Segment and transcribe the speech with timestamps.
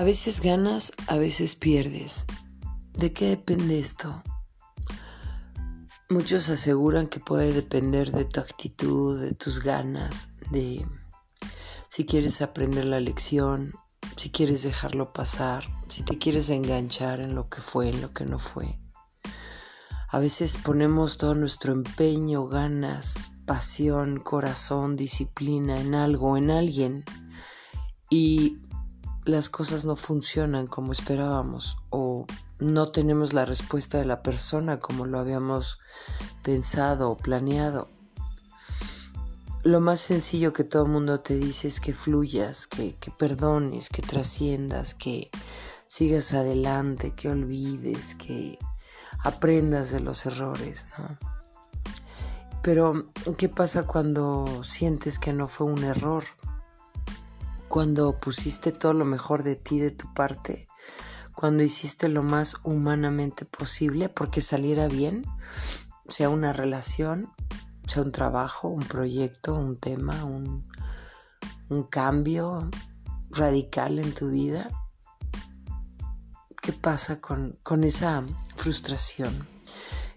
[0.00, 2.24] A veces ganas, a veces pierdes.
[2.94, 4.22] ¿De qué depende esto?
[6.08, 10.86] Muchos aseguran que puede depender de tu actitud, de tus ganas, de
[11.86, 13.74] si quieres aprender la lección,
[14.16, 18.24] si quieres dejarlo pasar, si te quieres enganchar en lo que fue, en lo que
[18.24, 18.80] no fue.
[20.08, 27.04] A veces ponemos todo nuestro empeño, ganas, pasión, corazón, disciplina en algo, en alguien
[28.08, 28.56] y
[29.24, 32.26] las cosas no funcionan como esperábamos o
[32.58, 35.78] no tenemos la respuesta de la persona como lo habíamos
[36.42, 37.88] pensado o planeado.
[39.62, 43.90] Lo más sencillo que todo el mundo te dice es que fluyas, que, que perdones,
[43.90, 45.30] que trasciendas, que
[45.86, 48.58] sigas adelante, que olvides, que
[49.22, 51.18] aprendas de los errores, ¿no?
[52.62, 56.24] Pero, ¿qué pasa cuando sientes que no fue un error?
[57.70, 60.66] Cuando pusiste todo lo mejor de ti, de tu parte,
[61.36, 65.24] cuando hiciste lo más humanamente posible porque saliera bien,
[66.08, 67.30] sea una relación,
[67.86, 70.68] sea un trabajo, un proyecto, un tema, un,
[71.90, 72.68] cambio
[73.30, 74.68] radical en tu vida.
[76.60, 78.24] ¿Qué pasa con, con esa
[78.56, 79.48] frustración?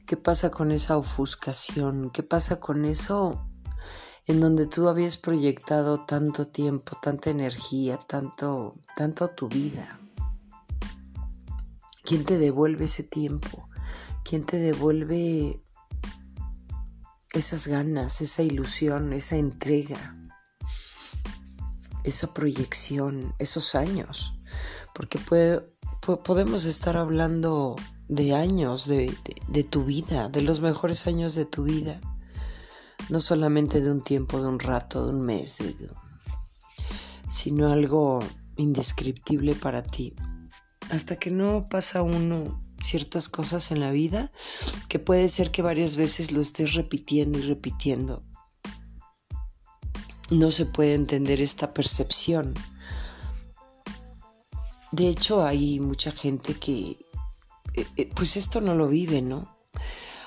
[0.08, 2.10] ¿Qué pasa con esa ofuscación?
[2.10, 3.48] ¿Qué pasa con eso
[4.26, 10.00] en donde tú habías proyectado tanto tiempo, tanta energía, tanto, tanto tu vida.
[12.04, 13.70] ¿Quién te devuelve ese tiempo?
[14.24, 15.62] ¿Quién te devuelve
[17.34, 20.18] esas ganas, esa ilusión, esa entrega,
[22.06, 24.36] esa proyección, esos años?
[24.94, 25.20] Porque
[26.24, 27.76] podemos estar hablando
[28.08, 32.00] de años de tu vida, de los mejores años de tu vida
[33.10, 35.58] no solamente de un tiempo, de un rato, de un mes,
[37.30, 38.24] sino algo
[38.58, 40.16] indescriptible para ti.
[40.90, 44.32] Hasta que no pasa uno ciertas cosas en la vida
[44.90, 48.24] que puede ser que varias veces lo estés repitiendo y repitiendo.
[50.30, 52.54] No se puede entender esta percepción.
[54.92, 57.00] De hecho, hay mucha gente que,
[57.74, 59.53] eh, eh, pues esto no lo vive, ¿no?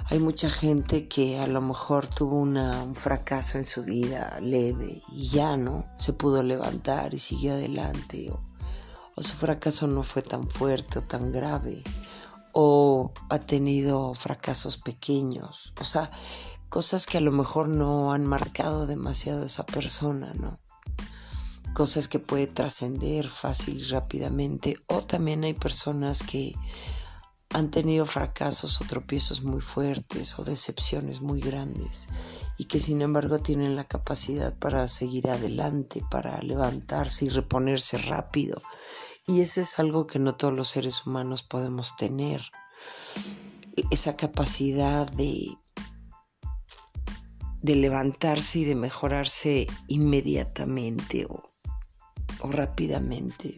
[0.08, 5.28] Hay mucha gente que a lo mejor tuvo un fracaso en su vida leve y
[5.28, 8.40] ya no se pudo levantar y siguió adelante o,
[9.16, 11.82] o su fracaso no fue tan fuerte o tan grave
[12.52, 16.10] o ha tenido fracasos pequeños, o sea,
[16.70, 20.58] cosas que a lo mejor no han marcado demasiado a esa persona, ¿no?
[21.74, 26.54] Cosas que puede trascender fácil y rápidamente o también hay personas que
[27.56, 32.06] han tenido fracasos o tropiezos muy fuertes o decepciones muy grandes
[32.58, 38.60] y que sin embargo tienen la capacidad para seguir adelante, para levantarse y reponerse rápido.
[39.26, 42.42] Y eso es algo que no todos los seres humanos podemos tener.
[43.90, 45.46] Esa capacidad de,
[47.62, 51.54] de levantarse y de mejorarse inmediatamente o,
[52.40, 53.56] o rápidamente.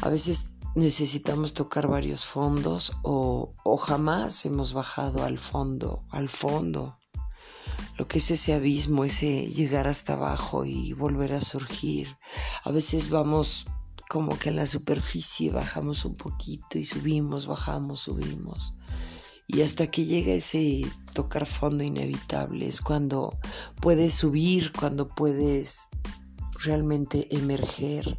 [0.00, 6.98] A veces necesitamos tocar varios fondos o, jamás hemos bajado al fondo, al fondo.
[7.96, 12.16] Lo que es ese abismo, ese llegar hasta abajo y volver a surgir.
[12.64, 13.66] A veces vamos
[14.08, 18.74] como que a la superficie, bajamos un poquito y subimos, bajamos, subimos.
[19.46, 20.82] Y hasta que llega ese
[21.14, 23.38] tocar fondo inevitable es cuando
[23.80, 25.88] puedes subir, cuando puedes
[26.64, 28.18] realmente emerger,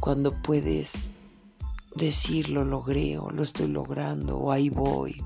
[0.00, 1.04] cuando puedes
[1.94, 5.22] decir lo logré o lo estoy logrando o ahí voy.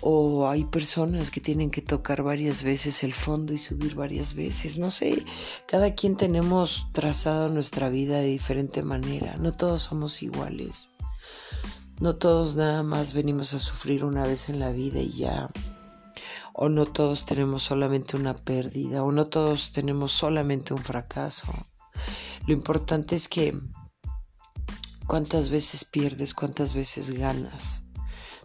[0.00, 4.76] O hay personas que tienen que tocar varias veces el fondo y subir varias veces.
[4.76, 5.24] No sé,
[5.66, 9.36] cada quien tenemos trazado nuestra vida de diferente manera.
[9.36, 10.90] No todos somos iguales.
[12.00, 15.48] No todos nada más venimos a sufrir una vez en la vida y ya.
[16.52, 19.02] O no todos tenemos solamente una pérdida.
[19.02, 21.52] O no todos tenemos solamente un fracaso.
[22.46, 23.58] Lo importante es que
[25.06, 26.32] ¿Cuántas veces pierdes?
[26.32, 27.84] ¿Cuántas veces ganas?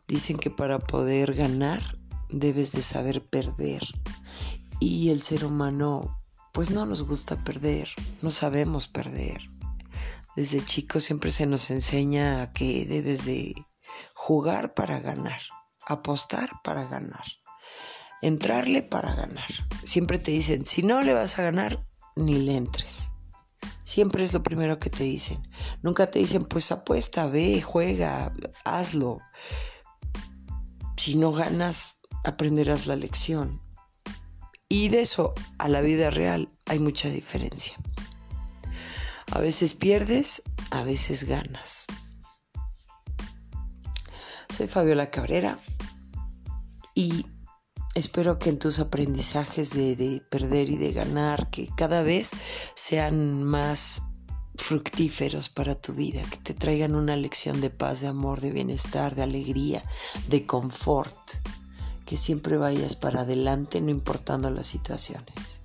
[0.08, 1.98] Dicen que para poder ganar
[2.30, 3.84] debes de saber perder.
[4.80, 6.20] Y el ser humano
[6.52, 7.90] pues no nos gusta perder,
[8.22, 9.42] no sabemos perder.
[10.36, 13.56] Desde chicos siempre se nos enseña que debes de
[14.14, 15.42] jugar para ganar,
[15.88, 17.24] apostar para ganar,
[18.22, 19.48] entrarle para ganar.
[19.84, 21.80] Siempre te dicen, si no le vas a ganar,
[22.16, 23.09] ni le entres.
[23.90, 25.42] Siempre es lo primero que te dicen.
[25.82, 28.32] Nunca te dicen, pues apuesta, ve, juega,
[28.64, 29.18] hazlo.
[30.96, 33.60] Si no ganas, aprenderás la lección.
[34.68, 37.74] Y de eso a la vida real hay mucha diferencia.
[39.32, 41.88] A veces pierdes, a veces ganas.
[44.56, 45.58] Soy Fabiola Cabrera
[46.94, 47.26] y
[47.96, 52.32] espero que en tus aprendizajes de, de, perder y de ganar, que cada vez
[52.76, 54.04] sean más
[54.56, 59.16] fructíferos para tu vida, que te traigan una lección de paz, de amor, de bienestar,
[59.16, 59.84] de alegría,
[60.28, 61.18] de confort,
[62.06, 65.64] que siempre vayas para adelante no importando las situaciones.